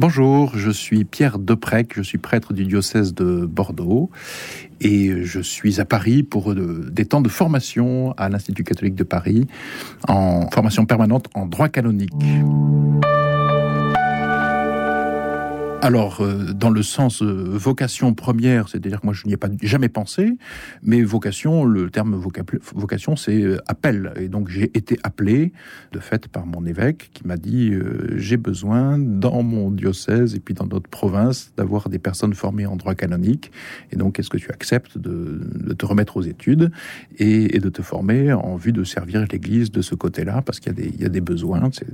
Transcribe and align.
Bonjour, 0.00 0.56
je 0.56 0.70
suis 0.70 1.04
Pierre 1.04 1.38
Deprec, 1.38 1.92
je 1.94 2.00
suis 2.00 2.16
prêtre 2.16 2.54
du 2.54 2.64
diocèse 2.64 3.12
de 3.12 3.44
Bordeaux 3.44 4.08
et 4.80 5.24
je 5.24 5.40
suis 5.40 5.78
à 5.78 5.84
Paris 5.84 6.22
pour 6.22 6.52
euh, 6.52 6.88
des 6.90 7.04
temps 7.04 7.20
de 7.20 7.28
formation 7.28 8.14
à 8.16 8.30
l'Institut 8.30 8.64
catholique 8.64 8.94
de 8.94 9.04
Paris 9.04 9.46
en 10.08 10.48
formation 10.48 10.86
permanente 10.86 11.26
en 11.34 11.44
droit 11.44 11.68
canonique. 11.68 12.14
Alors, 15.82 16.20
euh, 16.20 16.52
dans 16.52 16.68
le 16.68 16.82
sens 16.82 17.22
euh, 17.22 17.26
vocation 17.26 18.12
première, 18.12 18.68
c'est-à-dire 18.68 19.00
que 19.00 19.06
moi 19.06 19.14
je 19.14 19.26
n'y 19.26 19.32
ai 19.32 19.38
pas 19.38 19.48
jamais 19.62 19.88
pensé, 19.88 20.36
mais 20.82 21.00
vocation, 21.00 21.64
le 21.64 21.88
terme 21.88 22.14
vocation, 22.74 23.16
c'est 23.16 23.42
euh, 23.42 23.56
appel. 23.66 24.12
Et 24.16 24.28
donc 24.28 24.50
j'ai 24.50 24.70
été 24.76 24.98
appelé, 25.04 25.54
de 25.92 25.98
fait, 25.98 26.28
par 26.28 26.44
mon 26.44 26.66
évêque 26.66 27.10
qui 27.14 27.26
m'a 27.26 27.38
dit 27.38 27.72
j'ai 28.16 28.36
besoin 28.36 28.98
dans 28.98 29.42
mon 29.42 29.70
diocèse 29.70 30.34
et 30.34 30.40
puis 30.40 30.52
dans 30.52 30.66
notre 30.66 30.90
province 30.90 31.52
d'avoir 31.56 31.88
des 31.88 31.98
personnes 31.98 32.34
formées 32.34 32.66
en 32.66 32.76
droit 32.76 32.94
canonique. 32.94 33.50
Et 33.90 33.96
donc, 33.96 34.18
est-ce 34.18 34.28
que 34.28 34.36
tu 34.36 34.50
acceptes 34.50 34.98
de, 34.98 35.72
te 35.78 35.86
remettre 35.86 36.18
aux 36.18 36.22
études 36.22 36.70
et, 37.18 37.58
de 37.58 37.68
te 37.70 37.80
former 37.80 38.32
en 38.32 38.56
vue 38.56 38.72
de 38.72 38.84
servir 38.84 39.24
l'Église 39.30 39.70
de 39.70 39.80
ce 39.80 39.94
côté-là, 39.94 40.42
parce 40.42 40.60
qu'il 40.60 40.74
y, 41.00 41.04
a 41.04 41.08
des 41.08 41.20
besoins. 41.20 41.70
C'est 41.72 41.86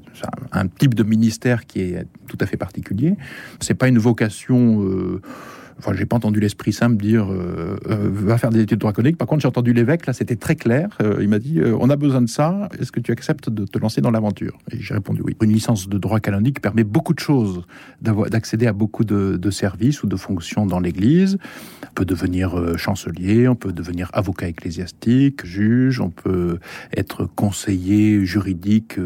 un 0.53 0.67
type 0.67 0.95
de 0.95 1.03
ministère 1.03 1.67
qui 1.67 1.81
est 1.81 2.07
tout 2.27 2.39
à 2.41 2.47
fait 2.47 2.57
particulier. 2.57 3.15
Pas 3.77 3.89
une 3.89 3.99
vocation 3.99 4.83
euh, 4.83 5.21
Enfin, 5.79 5.93
j'ai 5.95 6.07
pas 6.07 6.17
entendu 6.17 6.41
l'Esprit 6.41 6.73
Saint 6.73 6.89
me 6.89 6.97
dire 6.97 7.31
euh, 7.31 7.77
euh, 7.89 8.09
va 8.11 8.39
faire 8.39 8.51
des 8.51 8.61
études 8.61 8.79
de 8.79 8.81
droit 8.81 8.93
canonique. 8.93 9.19
Par 9.19 9.29
contre, 9.29 9.43
j'ai 9.43 9.49
entendu 9.49 9.73
l'évêque, 9.73 10.07
là, 10.07 10.13
c'était 10.13 10.37
très 10.37 10.57
clair. 10.57 10.89
Euh, 11.03 11.19
il 11.21 11.29
m'a 11.29 11.39
dit 11.39 11.61
on 11.79 11.91
a 11.91 11.97
besoin 11.97 12.23
de 12.23 12.29
ça. 12.29 12.69
Est-ce 12.79 12.93
que 12.93 13.01
tu 13.01 13.13
acceptes 13.13 13.51
de 13.51 13.67
te 13.67 13.79
lancer 13.79 14.01
dans 14.01 14.11
l'aventure? 14.11 14.57
Et 14.73 14.81
j'ai 14.81 14.95
répondu 14.95 15.21
oui. 15.23 15.37
Une 15.43 15.53
licence 15.53 15.89
de 15.89 15.99
droit 15.99 16.21
canonique 16.21 16.61
permet 16.61 16.85
beaucoup 16.85 17.13
de 17.13 17.19
choses, 17.19 17.63
d'accéder 18.01 18.67
à 18.67 18.73
beaucoup 18.73 19.05
de, 19.05 19.37
de, 19.37 19.51
services 19.51 20.03
ou 20.03 20.07
de 20.07 20.17
fonctions 20.17 20.67
dans 20.67 20.81
l'Église. 20.81 21.39
On 21.85 21.95
peut 21.95 22.05
devenir 22.05 22.79
chancelier, 22.79 23.49
on 23.49 23.55
peut 23.55 23.73
devenir 23.73 24.11
avocat 24.13 24.49
ecclésiastique, 24.49 25.45
juge, 25.47 26.01
on 26.01 26.11
peut 26.11 26.59
être 26.97 27.25
conseiller 27.27 28.25
juridique, 28.25 28.97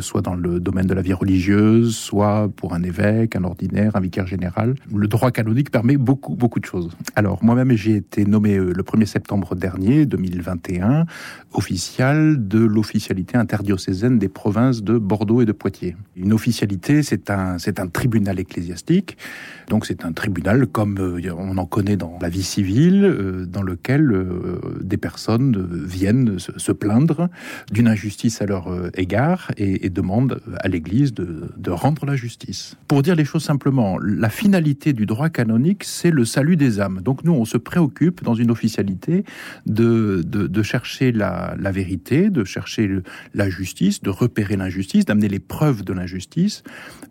soit 0.00 0.22
dans 0.22 0.34
le 0.34 0.60
domaine 0.60 0.86
de 0.86 0.94
la 0.94 1.02
vie 1.02 1.12
religieuse, 1.12 1.96
soit 1.96 2.48
pour 2.54 2.74
un 2.74 2.82
évêque, 2.82 3.34
un 3.36 3.44
ordinaire, 3.44 3.96
un 3.96 4.00
vicaire 4.00 4.26
général. 4.26 4.74
Le 4.94 5.08
droit 5.08 5.30
canonique 5.30 5.70
permet 5.70 5.96
beaucoup, 6.08 6.34
beaucoup 6.34 6.58
de 6.58 6.64
choses. 6.64 6.88
Alors, 7.16 7.44
moi-même, 7.44 7.70
j'ai 7.72 7.96
été 7.96 8.24
nommé 8.24 8.56
euh, 8.56 8.72
le 8.74 8.82
1er 8.82 9.04
septembre 9.04 9.54
dernier, 9.54 10.06
2021, 10.06 11.04
official 11.52 12.48
de 12.48 12.60
l'officialité 12.60 13.36
interdiocésaine 13.36 14.18
des 14.18 14.30
provinces 14.30 14.82
de 14.82 14.96
Bordeaux 14.96 15.42
et 15.42 15.44
de 15.44 15.52
Poitiers. 15.52 15.96
Une 16.16 16.32
officialité, 16.32 17.02
c'est 17.02 17.28
un, 17.28 17.58
c'est 17.58 17.78
un 17.78 17.88
tribunal 17.88 18.40
ecclésiastique. 18.40 19.18
Donc, 19.68 19.84
c'est 19.84 20.06
un 20.06 20.12
tribunal 20.12 20.66
comme 20.66 20.96
euh, 20.98 21.34
on 21.36 21.58
en 21.58 21.66
connaît 21.66 21.98
dans 21.98 22.18
la 22.22 22.30
vie 22.30 22.42
civile, 22.42 23.04
euh, 23.04 23.44
dans 23.44 23.62
lequel 23.62 23.98
des 24.80 24.96
personnes 24.96 25.68
viennent 25.84 26.38
se 26.38 26.72
plaindre 26.72 27.28
d'une 27.70 27.86
injustice 27.86 28.40
à 28.40 28.46
leur 28.46 28.66
égard 28.96 29.52
et, 29.58 29.90
demandent 29.90 30.40
à 30.60 30.68
l'Église 30.68 31.12
de, 31.12 31.50
de 31.56 31.70
rendre 31.70 32.06
la 32.06 32.16
justice. 32.16 32.76
Pour 32.86 33.02
dire 33.02 33.14
les 33.14 33.24
choses 33.24 33.44
simplement, 33.44 33.98
la 33.98 34.30
finalité 34.30 34.92
du 34.92 35.04
droit 35.04 35.28
canonique, 35.28 35.84
c'est 35.98 36.10
le 36.10 36.24
salut 36.24 36.56
des 36.56 36.80
âmes. 36.80 37.00
Donc 37.02 37.24
nous, 37.24 37.32
on 37.32 37.44
se 37.44 37.58
préoccupe 37.58 38.22
dans 38.22 38.34
une 38.34 38.50
officialité 38.50 39.24
de, 39.66 40.22
de, 40.24 40.62
chercher 40.62 41.12
la, 41.12 41.56
la, 41.58 41.72
vérité, 41.72 42.30
de 42.30 42.44
chercher 42.44 42.88
la 43.34 43.50
justice, 43.50 44.02
de 44.02 44.10
repérer 44.10 44.56
l'injustice, 44.56 45.04
d'amener 45.04 45.28
les 45.28 45.40
preuves 45.40 45.84
de 45.84 45.92
l'injustice 45.92 46.62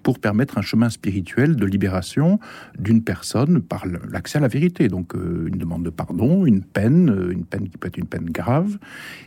pour 0.03 0.19
permettre 0.19 0.57
un 0.57 0.61
chemin 0.61 0.89
spirituel 0.89 1.55
de 1.57 1.65
libération 1.65 2.39
d'une 2.79 3.03
personne 3.03 3.61
par 3.61 3.85
l'accès 3.85 4.37
à 4.37 4.41
la 4.41 4.47
vérité. 4.47 4.87
Donc 4.87 5.15
euh, 5.15 5.47
une 5.47 5.57
demande 5.57 5.83
de 5.83 5.89
pardon, 5.89 6.45
une 6.45 6.63
peine, 6.63 7.09
euh, 7.09 7.31
une 7.31 7.43
peine 7.43 7.67
qui 7.67 7.77
peut 7.77 7.89
être 7.89 7.97
une 7.97 8.05
peine 8.05 8.29
grave. 8.29 8.77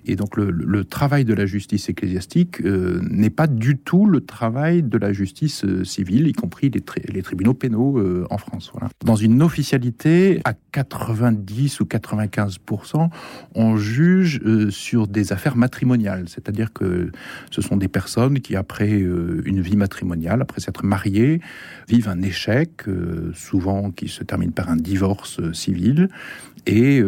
Et 0.06 0.16
donc 0.16 0.36
le, 0.36 0.84
travail 0.84 1.24
de 1.24 1.34
la 1.34 1.44
justice 1.44 1.88
ecclésiastique 1.90 2.62
euh, 2.62 3.00
n'est 3.10 3.30
pas 3.30 3.46
du 3.46 3.76
tout 3.76 4.06
le 4.06 4.22
travail 4.22 4.82
de 4.82 4.96
la 4.96 5.12
justice 5.12 5.66
civile, 5.84 6.26
y 6.26 6.32
compris 6.32 6.70
les, 6.70 6.82
les 7.12 7.22
tribunaux 7.22 7.54
pénaux 7.54 8.00
en 8.30 8.38
France. 8.38 8.70
Voilà. 8.72 8.88
Dans 9.04 9.16
une 9.16 9.36
officialité, 9.50 10.40
à 10.44 10.52
90 10.54 11.80
ou 11.80 11.84
95%, 11.84 13.10
on 13.56 13.76
juge 13.76 14.40
euh, 14.44 14.70
sur 14.70 15.08
des 15.08 15.32
affaires 15.32 15.56
matrimoniales. 15.56 16.28
C'est-à-dire 16.28 16.72
que 16.72 17.10
ce 17.50 17.60
sont 17.60 17.76
des 17.76 17.88
personnes 17.88 18.38
qui, 18.38 18.54
après 18.54 18.92
euh, 18.92 19.42
une 19.44 19.60
vie 19.60 19.76
matrimoniale, 19.76 20.40
après 20.40 20.60
s'être 20.60 20.84
mariées, 20.84 21.40
vivent 21.88 22.08
un 22.08 22.22
échec, 22.22 22.86
euh, 22.86 23.32
souvent 23.34 23.90
qui 23.90 24.06
se 24.06 24.22
termine 24.22 24.52
par 24.52 24.70
un 24.70 24.76
divorce 24.76 25.40
civil, 25.52 26.08
et 26.66 27.02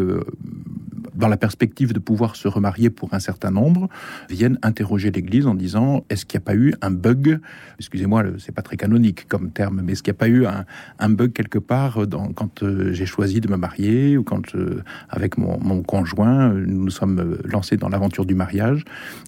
dans 1.22 1.28
la 1.28 1.36
perspective 1.36 1.92
de 1.92 2.00
pouvoir 2.00 2.34
se 2.34 2.48
remarier 2.48 2.90
pour 2.90 3.14
un 3.14 3.20
certain 3.20 3.52
nombre, 3.52 3.88
viennent 4.28 4.58
interroger 4.62 5.12
l'Église 5.12 5.46
en 5.46 5.54
disant 5.54 6.04
est-ce 6.10 6.26
qu'il 6.26 6.36
n'y 6.38 6.42
a 6.42 6.46
pas 6.46 6.56
eu 6.56 6.74
un 6.82 6.90
bug? 6.90 7.38
Excusez-moi, 7.78 8.24
c'est 8.38 8.52
pas 8.52 8.62
très 8.62 8.76
canonique 8.76 9.28
comme 9.28 9.52
terme, 9.52 9.82
mais 9.84 9.92
est-ce 9.92 10.02
qu'il 10.02 10.12
n'y 10.12 10.16
a 10.16 10.18
pas 10.18 10.28
eu 10.28 10.46
un, 10.46 11.08
bug 11.08 11.32
quelque 11.32 11.60
part 11.60 12.08
dans, 12.08 12.32
quand 12.32 12.64
euh, 12.64 12.92
j'ai 12.92 13.06
choisi 13.06 13.40
de 13.40 13.48
me 13.48 13.56
marier 13.56 14.18
ou 14.18 14.24
quand, 14.24 14.56
euh, 14.56 14.82
avec 15.10 15.38
mon, 15.38 15.82
conjoint, 15.84 16.48
nous 16.54 16.86
nous 16.86 16.90
sommes 16.90 17.38
lancés 17.44 17.76
dans 17.76 17.88
l'aventure 17.88 18.26
du 18.26 18.34
mariage 18.34 18.84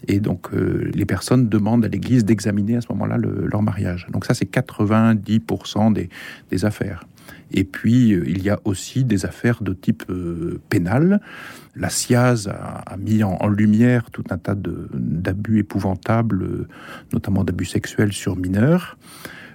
Et 0.08 0.18
donc, 0.18 0.52
euh, 0.52 0.90
les 0.94 1.06
personnes 1.06 1.48
demandent 1.48 1.84
à 1.84 1.88
l'Église 1.88 2.24
d'examiner 2.24 2.76
à 2.76 2.80
ce 2.80 2.88
moment-là 2.90 3.18
leur 3.18 3.62
mariage. 3.62 4.08
Donc 4.10 4.24
ça, 4.24 4.34
c'est 4.34 4.50
90% 4.50 5.92
des, 5.92 6.08
des 6.50 6.64
affaires. 6.64 7.04
Et 7.52 7.64
puis, 7.64 8.12
euh, 8.12 8.24
il 8.26 8.42
y 8.42 8.50
a 8.50 8.58
aussi 8.64 9.04
des 9.04 9.26
affaires 9.26 9.62
de 9.62 9.72
type 9.72 10.04
euh, 10.10 10.60
pénal. 10.68 11.20
La 11.76 11.88
SIAZ 11.88 12.48
a, 12.48 12.96
mis 12.96 13.22
en, 13.22 13.48
lumière 13.48 14.10
tout 14.10 14.24
un 14.30 14.38
tas 14.38 14.54
d'abus 14.56 15.58
épouvantables, 15.58 16.42
euh, 16.42 16.68
notamment 17.12 17.44
d'abus 17.44 17.66
sexuels 17.66 18.12
sur 18.12 18.36
mineurs 18.36 18.96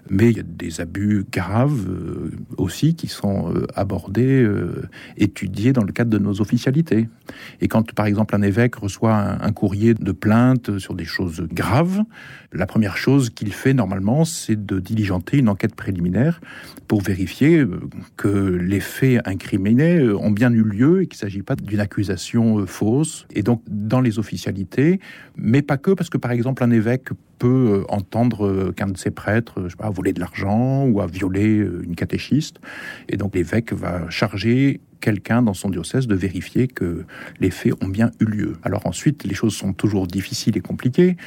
mais 0.09 0.31
il 0.31 0.37
y 0.37 0.39
a 0.39 0.43
des 0.43 0.81
abus 0.81 1.25
graves 1.31 1.87
euh, 1.87 2.31
aussi 2.57 2.95
qui 2.95 3.07
sont 3.07 3.53
euh, 3.53 3.65
abordés, 3.75 4.41
euh, 4.41 4.89
étudiés 5.17 5.71
dans 5.71 5.83
le 5.83 5.91
cadre 5.91 6.09
de 6.09 6.17
nos 6.17 6.41
officialités. 6.41 7.07
Et 7.61 7.67
quand, 7.67 7.93
par 7.93 8.07
exemple, 8.07 8.35
un 8.35 8.41
évêque 8.41 8.75
reçoit 8.75 9.15
un, 9.15 9.51
courrier 9.51 9.93
de 9.93 10.11
plainte 10.11 10.79
sur 10.79 10.93
des 10.93 11.05
choses 11.05 11.41
graves, 11.51 12.01
la 12.53 12.65
première 12.65 12.97
chose 12.97 13.29
qu'il 13.29 13.53
fait 13.53 13.73
normalement, 13.73 14.25
c'est 14.25 14.65
de 14.65 14.79
diligenter 14.79 15.37
une 15.37 15.49
enquête 15.49 15.75
préliminaire 15.75 16.41
pour 16.87 17.01
vérifier 17.01 17.63
que 18.17 18.27
les 18.27 18.79
faits 18.79 19.21
incriminés 19.27 20.09
ont 20.09 20.31
bien 20.31 20.51
eu 20.51 20.63
lieu 20.63 21.01
et 21.01 21.07
qu'il 21.07 21.17
ne 21.17 21.29
s'agit 21.29 21.43
pas 21.43 21.55
d'une 21.55 21.79
accusation 21.79 22.65
fausse. 22.65 23.27
Et 23.33 23.43
donc, 23.43 23.61
dans 23.67 24.01
les 24.01 24.17
officialités, 24.17 24.99
mais 25.35 25.61
pas 25.61 25.77
que, 25.77 25.91
parce 25.91 26.09
que, 26.09 26.17
par 26.17 26.31
exemple, 26.31 26.63
un 26.63 26.71
évêque 26.71 27.09
peut 27.39 27.85
entendre 27.89 28.71
qu'un 28.71 28.87
de 28.87 28.97
ses 28.97 29.11
prêtres, 29.11 29.63
je 29.63 29.69
sais 29.69 29.75
pas, 29.75 29.89
voler 29.89 30.13
de 30.13 30.19
l'argent 30.19 30.85
ou 30.85 31.01
violer 31.07 31.59
euh, 31.59 31.81
une 31.83 31.95
catéchiste. 31.95 32.59
Et 33.07 33.17
donc 33.17 33.35
l'évêque 33.35 33.73
va 33.73 34.09
charger 34.09 34.81
quelqu'un 34.99 35.41
dans 35.41 35.53
son 35.53 35.69
diocèse 35.69 36.07
de 36.07 36.15
vérifier 36.15 36.67
que 36.67 37.05
les 37.39 37.51
faits 37.51 37.73
ont 37.83 37.87
bien 37.87 38.11
eu 38.19 38.25
lieu. 38.25 38.53
Alors 38.63 38.85
ensuite, 38.85 39.23
les 39.23 39.33
choses 39.33 39.55
sont 39.55 39.73
toujours 39.73 40.07
difficiles 40.07 40.57
et 40.57 40.61
compliquées, 40.61 41.17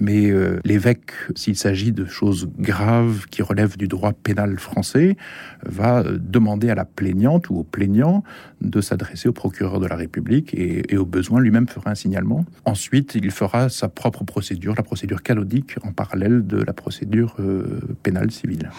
mais 0.00 0.30
euh, 0.30 0.60
l'évêque, 0.64 1.12
s'il 1.34 1.56
s'agit 1.56 1.92
de 1.92 2.04
choses 2.04 2.48
graves 2.58 3.26
qui 3.30 3.42
relèvent 3.42 3.76
du 3.76 3.88
droit 3.88 4.12
pénal 4.12 4.58
français, 4.58 5.16
va 5.64 6.00
euh, 6.00 6.18
demander 6.20 6.70
à 6.70 6.74
la 6.74 6.84
plaignante 6.84 7.50
ou 7.50 7.56
au 7.56 7.64
plaignant 7.64 8.24
de 8.60 8.80
s'adresser 8.80 9.28
au 9.28 9.32
procureur 9.32 9.80
de 9.80 9.86
la 9.86 9.96
République 9.96 10.54
et, 10.54 10.96
au 10.96 11.04
besoin 11.04 11.40
lui-même 11.40 11.68
fera 11.68 11.90
un 11.90 11.94
signalement. 11.94 12.44
Ensuite, 12.64 13.14
il 13.14 13.30
fera 13.30 13.68
sa 13.68 13.88
propre 13.88 14.24
procédure, 14.24 14.74
la 14.76 14.82
procédure 14.82 15.22
canonique 15.22 15.76
en 15.82 15.92
parallèle 15.92 16.46
de 16.46 16.58
la 16.58 16.72
procédure 16.72 17.36
euh, 17.40 17.80
pénale 18.02 18.30
civile. 18.30 18.70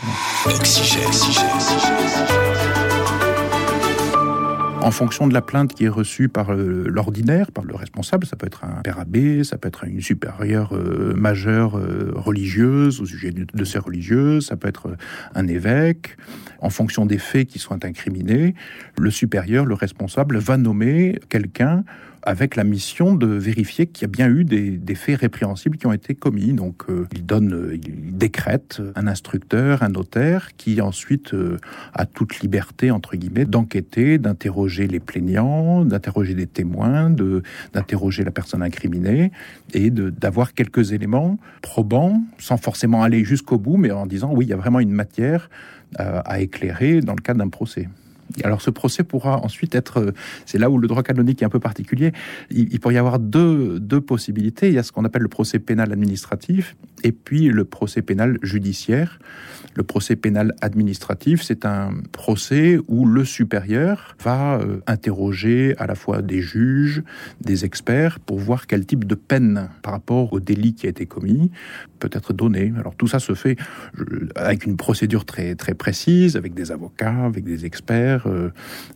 En 4.86 4.92
fonction 4.92 5.26
de 5.26 5.34
la 5.34 5.42
plainte 5.42 5.74
qui 5.74 5.86
est 5.86 5.90
reçue 5.90 6.30
par 6.30 6.54
euh, 6.54 6.86
l'ordinaire, 6.88 7.52
par 7.52 7.64
le 7.64 7.74
responsable, 7.74 8.28
ça 8.28 8.36
peut 8.36 8.46
être 8.46 8.64
un 8.64 8.84
père 8.84 9.00
abbé, 9.00 9.44
ça 9.44 9.58
peut 9.58 9.68
être 9.68 9.84
une 9.84 10.00
supérieure 10.00 10.76
euh, 10.76 11.16
majeure 11.16 11.80
euh, 11.80 12.12
religieuse 12.16 13.02
au 13.02 13.06
sujet 13.08 13.32
de, 13.32 13.64
ces 13.66 13.80
religieuses, 13.80 14.46
ça 14.46 14.58
peut 14.58 14.68
être 14.68 14.96
un 15.34 15.48
évêque. 15.48 16.16
En 16.60 16.70
fonction 16.70 17.08
des 17.08 17.18
faits 17.18 17.48
qui 17.48 17.58
sont 17.58 17.84
incriminés, 17.84 18.54
le 19.00 19.10
supérieur, 19.10 19.66
le 19.66 19.74
responsable, 19.74 20.38
va 20.38 20.56
nommer 20.56 21.20
quelqu'un 21.30 21.84
avec 22.26 22.56
la 22.56 22.64
mission 22.64 23.16
de 23.16 23.28
vérifier 23.28 23.88
qu'il 23.88 24.04
y 24.04 24.06
a 24.06 24.12
bien 24.12 24.28
eu 24.28 24.44
des, 24.44 24.96
faits 24.96 25.20
répréhensibles 25.20 25.78
qui 25.78 25.88
ont 25.88 25.94
été 25.94 26.16
commis. 26.16 26.54
Donc 26.54 26.84
euh, 26.90 27.08
il 27.14 27.26
donne, 27.26 27.72
il 27.74 28.18
décrète 28.18 28.82
un 28.96 29.08
instructeur, 29.08 29.84
un 29.84 29.90
notaire, 29.90 30.56
qui 30.58 30.82
ensuite 30.82 31.36
a 31.94 32.06
toute 32.06 32.40
liberté, 32.40 32.92
entre 32.92 33.16
guillemets, 33.16 33.46
d'enquêter, 33.46 34.18
d'interroger 34.18 34.88
les 34.88 35.00
plaignants, 35.00 35.86
d'interroger 35.86 36.34
des 36.34 36.48
témoins, 36.48 37.10
d'interroger 37.74 38.24
la 38.24 38.32
personne 38.32 38.64
incriminée 38.64 39.32
et 39.74 39.90
d'avoir 39.92 40.54
quelques 40.54 40.94
éléments 40.94 41.38
probants, 41.62 42.24
sans 42.38 42.58
forcément 42.58 43.04
aller 43.04 43.24
jusqu'au 43.24 43.58
bout, 43.58 43.78
mais 43.78 43.92
en 43.92 44.06
disant 44.06 44.32
oui, 44.34 44.46
il 44.46 44.50
y 44.50 44.54
a 44.54 44.58
vraiment 44.58 44.80
une 44.80 44.92
matière 44.92 45.50
à 45.98 46.40
éclairer 46.40 47.02
dans 47.02 47.14
le 47.14 47.22
cadre 47.22 47.40
d'un 47.40 47.50
procès. 47.50 47.88
Alors 48.44 48.62
ce 48.62 48.70
procès 48.70 49.04
pourra 49.04 49.38
ensuite 49.44 49.76
être, 49.76 50.00
euh, 50.00 50.12
c'est 50.46 50.58
là 50.58 50.70
où 50.70 50.78
le 50.78 50.88
droit 50.88 51.04
canonique 51.04 51.42
est 51.42 51.46
un 51.46 51.50
peu 51.50 51.60
particulier, 51.60 52.12
il, 52.50 52.80
pourrait 52.80 52.96
y 52.96 52.98
avoir 52.98 53.20
deux, 53.20 53.80
deux 53.80 54.02
possibilités. 54.02 54.68
Il 54.68 54.74
y 54.74 54.80
a 54.80 54.84
ce 54.84 54.92
qu'on 54.92 55.06
appelle 55.06 55.22
le 55.22 55.28
procès 55.28 55.60
pénal 55.60 55.92
administratif 55.92 56.76
et 57.04 57.12
puis 57.12 57.50
le 57.50 57.66
procès 57.66 58.02
pénal 58.02 58.38
judiciaire. 58.42 59.20
Le 59.76 59.84
procès 59.84 60.16
pénal 60.16 60.56
administratif, 60.62 61.42
c'est 61.42 61.66
un 61.66 61.96
procès 62.12 62.80
où 62.88 63.06
le 63.06 63.26
supérieur 63.26 64.16
va 64.24 64.58
euh, 64.58 64.80
interroger 64.88 65.76
à 65.78 65.86
la 65.86 65.96
fois 65.96 66.22
des 66.22 66.42
juges, 66.42 67.04
des 67.42 67.66
experts, 67.66 68.20
pour 68.20 68.40
voir 68.40 68.68
quel 68.68 68.86
type 68.86 69.04
de 69.04 69.16
peine 69.16 69.70
par 69.82 69.94
rapport 69.94 70.32
au 70.32 70.40
délit 70.40 70.76
qui 70.76 70.88
a 70.88 70.90
été 70.90 71.06
commis 71.06 71.52
peut 72.00 72.10
être 72.14 72.34
donné. 72.34 72.74
Alors 72.78 72.96
tout 72.96 73.08
ça 73.08 73.20
se 73.20 73.34
fait 73.34 73.58
avec 74.36 74.66
une 74.66 74.78
procédure 74.78 75.26
très, 75.26 75.56
très 75.56 75.74
précise, 75.74 76.38
avec 76.38 76.54
des 76.54 76.72
avocats, 76.72 77.26
avec 77.26 77.44
des 77.44 77.66
experts 77.66 78.15
euh, 78.26 78.50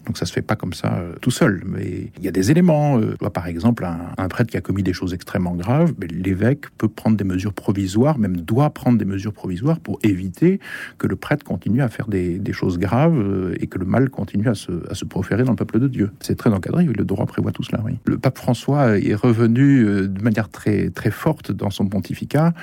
donc 0.05 0.17
ça 0.17 0.25
se 0.25 0.33
fait 0.33 0.41
pas 0.41 0.55
comme 0.55 0.73
ça 0.73 0.95
euh, 0.95 1.15
tout 1.21 1.31
seul. 1.31 1.63
Mais 1.65 2.11
il 2.17 2.23
y 2.23 2.27
a 2.27 2.31
des 2.31 2.51
éléments. 2.51 2.99
Euh, 2.99 3.15
par 3.33 3.47
exemple, 3.47 3.85
un, 3.85 4.27
prêtre 4.27 4.51
qui 4.51 4.57
a 4.57 4.61
commis 4.61 4.83
des 4.83 4.93
choses 4.93 5.13
extrêmement 5.13 5.55
graves, 5.55 5.93
l'évêque 6.09 6.69
peut 6.77 6.87
prendre 6.87 7.17
des 7.17 7.23
mesures 7.23 7.53
provisoires, 7.53 8.17
même 8.17 8.37
doit 8.37 8.69
prendre 8.71 8.97
des 8.97 9.05
mesures 9.05 9.33
provisoires 9.33 9.79
pour 9.79 9.99
éviter 10.03 10.59
que 10.97 11.07
le 11.07 11.15
prêtre 11.15 11.43
continue 11.43 11.81
à 11.81 11.89
faire 11.89 12.07
des, 12.07 12.39
choses 12.51 12.79
graves 12.79 13.53
et 13.59 13.67
que 13.67 13.77
le 13.77 13.85
mal 13.85 14.09
continue 14.09 14.47
à 14.47 14.55
se, 14.55 14.71
à 14.89 14.95
se, 14.95 15.05
proférer 15.05 15.43
dans 15.43 15.51
le 15.51 15.55
peuple 15.55 15.79
de 15.79 15.87
Dieu. 15.87 16.11
C'est 16.19 16.35
très 16.35 16.49
encadré. 16.49 16.83
Le 16.83 17.05
droit 17.05 17.25
prévoit 17.27 17.51
tout 17.51 17.63
cela. 17.63 17.81
Oui. 17.85 17.99
Le 18.05 18.17
pape 18.17 18.37
François 18.37 18.99
est 18.99 19.13
revenu 19.13 19.83
de 19.85 20.21
manière 20.21 20.49
très 20.49 20.89
très 20.89 21.11
forte 21.11 21.51
dans 21.51 21.69
son 21.69 21.87
pontificat 21.87 22.53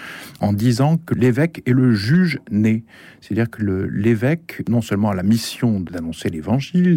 en 0.41 0.53
disant 0.53 0.99
que 0.99 1.15
l'évêque 1.15 1.63
est 1.67 1.73
le 1.73 1.95
juge 1.95 2.41
né. 2.51 2.85
C'est-à-dire 3.21 3.51
que 3.51 3.63
l'évêque, 3.63 4.63
non 4.69 4.81
seulement 4.81 5.11
a 5.11 5.15
la 5.15 5.23
mission 5.23 5.81
d'annoncer 5.81 6.29
les 6.29 6.41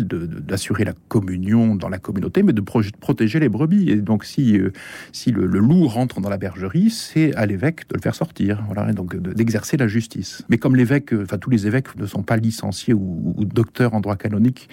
d'assurer 0.05 0.83
la 0.83 0.93
communion 1.07 1.75
dans 1.75 1.89
la 1.89 1.97
communauté, 1.97 2.43
mais 2.43 2.53
de 2.53 2.61
protéger 2.61 3.39
les 3.39 3.49
brebis. 3.49 3.89
Et 3.89 3.95
donc, 3.95 4.25
si, 4.25 4.57
euh, 4.57 4.71
si 5.11 5.31
le, 5.31 5.45
loup 5.45 5.87
rentre 5.87 6.21
dans 6.21 6.29
la 6.29 6.37
bergerie, 6.37 6.89
c'est 6.89 7.35
à 7.35 7.45
l'évêque 7.45 7.87
de 7.89 7.95
le 7.95 8.01
faire 8.01 8.15
sortir, 8.15 8.63
donc 8.93 9.15
d'exercer 9.15 9.77
la 9.77 9.87
justice. 9.87 10.43
Mais 10.49 10.57
comme 10.57 10.75
l'évêque, 10.75 11.13
euh, 11.13 11.23
enfin 11.23 11.37
tous 11.37 11.49
les 11.49 11.67
évêques 11.67 11.95
ne 11.97 12.05
sont 12.05 12.23
pas 12.23 12.37
licenciés 12.37 12.93
ou, 12.93 13.35
docteurs 13.45 13.93
en 13.93 13.99
droit 13.99 14.15
canonique, 14.15 14.69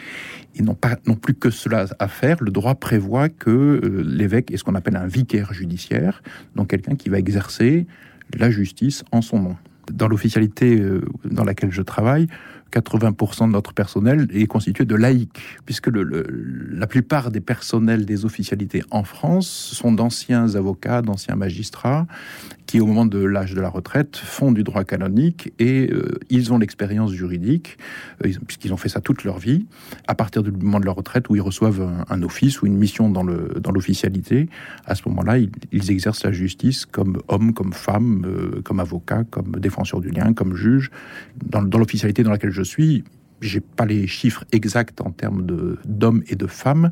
ils 0.54 0.64
n'ont 0.64 0.74
pas 0.74 0.96
non 1.06 1.14
plus 1.14 1.34
que 1.34 1.50
cela 1.50 1.86
à 1.98 2.08
faire. 2.08 2.36
Le 2.40 2.50
droit 2.50 2.74
prévoit 2.74 3.28
que 3.28 3.50
euh, 3.50 4.02
l'évêque 4.06 4.50
est 4.50 4.56
ce 4.56 4.64
qu'on 4.64 4.74
appelle 4.74 4.96
un 4.96 5.06
vicaire 5.06 5.52
judiciaire, 5.52 6.22
donc 6.54 6.68
quelqu'un 6.68 6.96
qui 6.96 7.08
va 7.08 7.18
exercer 7.18 7.86
la 8.36 8.50
justice 8.50 9.04
en 9.12 9.22
son 9.22 9.40
nom. 9.40 9.56
Dans 9.92 10.08
l'officialité 10.08 10.82
dans 11.24 11.44
laquelle 11.44 11.70
je 11.70 11.82
travaille, 11.82 12.26
80% 12.72 13.46
de 13.46 13.52
notre 13.52 13.72
personnel 13.72 14.26
est 14.32 14.46
constitué 14.46 14.84
de 14.84 14.94
laïcs, 14.94 15.40
puisque 15.64 15.88
la 15.88 16.86
plupart 16.86 17.30
des 17.30 17.40
personnels 17.40 18.04
des 18.04 18.24
officialités 18.24 18.82
en 18.90 19.04
France 19.04 19.46
sont 19.48 19.92
d'anciens 19.92 20.54
avocats, 20.54 21.02
d'anciens 21.02 21.36
magistrats, 21.36 22.06
qui 22.66 22.80
au 22.80 22.86
moment 22.86 23.06
de 23.06 23.18
l'âge 23.18 23.54
de 23.54 23.60
la 23.60 23.68
retraite 23.68 24.16
font 24.16 24.52
du 24.52 24.64
droit 24.64 24.84
canonique 24.84 25.52
et 25.58 25.88
euh, 25.92 26.18
ils 26.30 26.52
ont 26.52 26.58
l'expérience 26.58 27.12
juridique, 27.12 27.78
euh, 28.24 28.32
puisqu'ils 28.46 28.72
ont 28.72 28.76
fait 28.76 28.88
ça 28.88 29.00
toute 29.00 29.24
leur 29.24 29.38
vie, 29.38 29.66
à 30.08 30.14
partir 30.14 30.42
du 30.42 30.50
moment 30.50 30.80
de 30.80 30.84
leur 30.84 30.96
retraite 30.96 31.28
où 31.28 31.36
ils 31.36 31.40
reçoivent 31.40 32.04
un, 32.08 32.22
office 32.22 32.62
ou 32.62 32.66
une 32.66 32.76
mission 32.76 33.08
dans 33.08 33.22
l'officialité, 33.72 34.48
à 34.84 34.94
ce 34.94 35.08
moment-là, 35.08 35.38
ils, 35.38 35.90
exercent 35.90 36.24
la 36.24 36.32
justice 36.32 36.86
comme 36.86 37.18
hommes, 37.28 37.52
comme 37.54 37.72
femmes, 37.72 38.24
euh, 38.26 38.60
comme 38.62 38.80
avocats, 38.80 39.22
comme 39.30 39.52
défenseurs 39.52 40.00
du 40.00 40.10
lien, 40.10 40.32
comme 40.32 40.56
juges, 40.56 40.90
dans, 41.44 41.62
dans 41.62 41.78
l'officialité 41.78 42.24
dans 42.24 42.32
laquelle 42.32 42.50
je 42.56 42.62
suis, 42.62 43.04
j'ai 43.40 43.60
pas 43.60 43.86
les 43.86 44.06
chiffres 44.06 44.44
exacts 44.52 45.00
en 45.00 45.10
termes 45.10 45.46
d'hommes 45.84 46.22
et 46.28 46.36
de 46.36 46.46
femmes, 46.46 46.90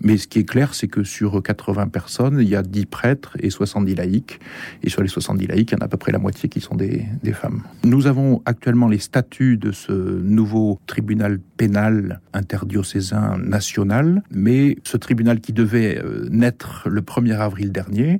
mais 0.00 0.18
ce 0.18 0.28
qui 0.28 0.40
est 0.40 0.44
clair, 0.44 0.74
c'est 0.74 0.88
que 0.88 1.04
sur 1.04 1.42
80 1.42 1.88
personnes, 1.88 2.38
il 2.40 2.48
y 2.48 2.56
a 2.56 2.62
10 2.62 2.86
prêtres 2.86 3.36
et 3.40 3.50
70 3.50 3.94
laïcs. 3.94 4.40
Et 4.82 4.90
sur 4.90 5.02
les 5.02 5.08
70 5.08 5.46
laïcs, 5.46 5.70
il 5.72 5.74
y 5.74 5.76
en 5.76 5.80
a 5.80 5.84
à 5.84 5.88
peu 5.88 5.96
près 5.96 6.12
la 6.12 6.18
moitié 6.18 6.48
qui 6.48 6.60
sont 6.60 6.74
des, 6.74 7.06
des 7.22 7.32
femmes. 7.32 7.62
Nous 7.84 8.06
avons 8.06 8.42
actuellement 8.44 8.88
les 8.88 8.98
statuts 8.98 9.56
de 9.56 9.72
ce 9.72 9.92
nouveau 9.92 10.80
tribunal 10.86 11.40
pénal 11.56 12.20
interdiocésain 12.32 13.38
national, 13.38 14.22
mais 14.30 14.76
ce 14.84 14.96
tribunal 14.96 15.40
qui 15.40 15.52
devait 15.52 15.98
euh, 15.98 16.28
naître 16.30 16.88
le 16.88 17.00
1er 17.00 17.36
avril 17.36 17.72
dernier 17.72 18.18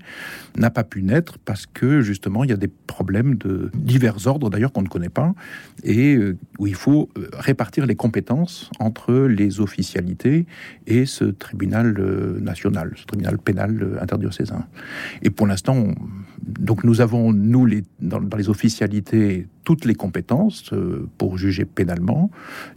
n'a 0.57 0.71
pas 0.71 0.85
pu 0.85 1.03
naître 1.03 1.39
parce 1.39 1.67
que 1.67 2.01
justement, 2.01 2.45
il 2.45 2.51
y 2.51 2.53
a 2.53 2.57
des 2.57 2.69
problèmes 2.69 3.37
de 3.37 3.71
divers 3.75 4.27
ordres, 4.27 4.51
d'ailleurs, 4.51 4.73
qu'on 4.73 4.83
ne 4.83 4.89
connaît 4.89 5.09
pas, 5.09 5.35
et 5.85 6.17
euh, 6.17 6.37
où 6.59 6.67
il 6.67 6.75
faut 6.75 7.11
euh, 7.19 7.29
répartir 7.67 7.87
les 7.87 7.97
compétences 7.97 8.71
entre 8.79 9.27
les 9.27 9.61
officialités 9.61 10.47
et 10.87 11.05
ce 11.05 11.25
tribunal 11.25 11.97
euh, 11.99 12.39
national, 12.41 12.93
ce 12.97 13.05
tribunal 13.05 13.39
pénal 13.39 13.83
euh, 13.83 14.01
interdiocésain. 14.01 14.67
Et 15.23 15.31
pour 15.31 15.47
l'instant, 15.49 15.89
donc 16.43 16.85
nous 16.85 17.01
avons, 17.01 17.33
nous, 17.33 17.67
les, 17.67 17.83
dans, 18.01 18.21
les 18.37 18.49
officialités, 18.49 19.49
toutes 19.67 19.85
les 19.85 19.97
compétences 19.97 20.73
euh, 20.73 21.09
pour 21.19 21.37
juger 21.39 21.65
pénalement, 21.65 22.31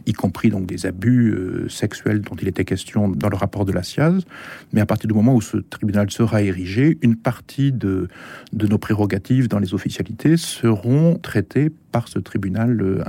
y 0.06 0.12
compris 0.12 0.50
donc 0.50 0.66
des 0.66 0.86
abus 0.86 1.36
sexuels 1.68 2.20
dont 2.20 2.34
il 2.34 2.48
était 2.48 2.64
question 2.64 3.08
dans 3.08 3.28
le 3.28 3.36
rapport 3.36 3.64
de 3.64 3.70
la 3.70 3.84
SIAZ. 3.84 4.24
Mais 4.72 4.80
à 4.80 4.86
partir 4.86 5.06
du 5.06 5.14
moment 5.14 5.34
où 5.34 5.40
ce 5.40 5.56
tribunal 5.58 6.10
sera 6.10 6.42
érigé, 6.42 6.98
une 7.02 7.14
partie 7.14 7.70
de, 7.70 8.08
de 8.52 8.66
nos 8.66 8.78
prérogatives 8.78 9.46
dans 9.48 9.60
les 9.60 9.72
officialités 9.72 10.36
seront 10.36 11.16
traitées 11.22 11.70
par 11.90 12.08
ce 12.08 12.18
tribunal 12.18 12.80
euh, 12.80 13.02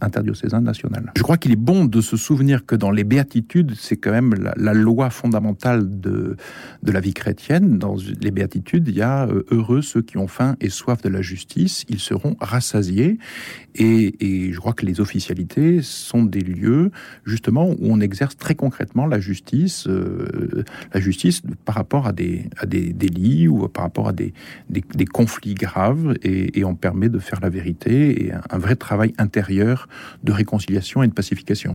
interdiocésain 0.00 0.60
national. 0.60 1.12
Je 1.16 1.22
crois 1.22 1.36
qu'il 1.36 1.52
est 1.52 1.56
bon 1.56 1.84
de 1.84 2.00
se 2.00 2.16
souvenir 2.16 2.66
que 2.66 2.76
dans 2.76 2.90
les 2.90 3.04
béatitudes, 3.04 3.74
c'est 3.76 3.96
quand 3.96 4.10
même 4.10 4.34
la, 4.34 4.74
loi 4.74 5.10
fondamentale 5.10 6.00
de, 6.00 6.36
de 6.82 6.92
la 6.92 7.00
vie 7.00 7.14
chrétienne. 7.14 7.78
Dans 7.78 7.96
les 8.20 8.30
béatitudes, 8.30 8.88
il 8.88 8.94
y 8.94 9.02
a 9.02 9.26
euh, 9.26 9.44
heureux 9.50 9.82
ceux 9.82 10.02
qui 10.02 10.18
ont 10.18 10.28
faim 10.28 10.56
et 10.60 10.70
soif 10.70 11.02
de 11.02 11.08
la 11.08 11.22
justice, 11.22 11.84
ils 11.88 12.00
seront 12.00 12.36
rassasiés. 12.40 13.18
Et, 13.74 14.52
je 14.52 14.58
crois 14.58 14.72
que 14.72 14.84
les 14.84 15.00
officialités 15.00 15.82
sont 15.82 16.24
des 16.24 16.40
lieux 16.40 16.90
justement 17.24 17.68
où 17.68 17.76
on 17.82 18.00
exerce 18.00 18.36
très 18.36 18.54
concrètement 18.54 19.06
la 19.06 19.20
justice, 19.20 19.86
euh, 19.86 20.64
la 20.92 21.00
justice 21.00 21.42
par 21.64 21.76
rapport 21.76 22.06
à 22.06 22.12
des, 22.12 22.48
délits 22.66 23.46
ou 23.46 23.68
par 23.68 23.84
rapport 23.84 24.08
à 24.08 24.12
des, 24.12 24.32
conflits 25.12 25.54
graves, 25.54 26.14
et 26.22 26.64
on 26.64 26.74
permet 26.74 27.08
de 27.08 27.18
faire 27.18 27.40
la 27.40 27.50
vérité 27.50 28.26
et 28.26 28.32
un 28.32 28.58
vrai 28.58 28.76
travail 28.76 29.12
intérieur 29.18 29.88
de 30.24 30.32
réconciliation 30.32 31.02
et 31.02 31.08
de 31.08 31.12
pacification. 31.12 31.58